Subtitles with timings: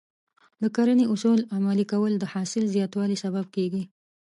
[0.61, 3.83] د کرنې اصول عملي کول د حاصل زیاتوالي سبب کېږي.